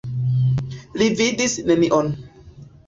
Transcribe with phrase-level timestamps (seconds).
[1.03, 2.15] Li vidis nenion.